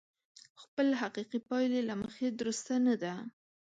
خپلې 0.61 0.93
حقيقي 1.01 1.39
پايلې 1.49 1.81
له 1.89 1.95
مخې 2.01 2.27
درسته 2.39 2.73
نه 2.85 2.95
ده. 3.01 3.13